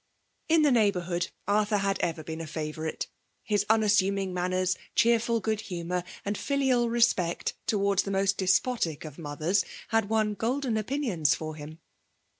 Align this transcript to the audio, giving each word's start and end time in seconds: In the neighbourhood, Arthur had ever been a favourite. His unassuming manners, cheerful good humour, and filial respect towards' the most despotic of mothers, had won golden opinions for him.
In 0.49 0.63
the 0.63 0.71
neighbourhood, 0.71 1.27
Arthur 1.47 1.77
had 1.77 1.99
ever 1.99 2.23
been 2.23 2.41
a 2.41 2.47
favourite. 2.47 3.05
His 3.43 3.67
unassuming 3.69 4.33
manners, 4.33 4.75
cheerful 4.95 5.39
good 5.39 5.61
humour, 5.61 6.03
and 6.25 6.35
filial 6.35 6.89
respect 6.89 7.53
towards' 7.67 8.01
the 8.01 8.09
most 8.09 8.35
despotic 8.35 9.05
of 9.05 9.19
mothers, 9.19 9.63
had 9.89 10.09
won 10.09 10.33
golden 10.33 10.75
opinions 10.75 11.35
for 11.35 11.53
him. 11.55 11.77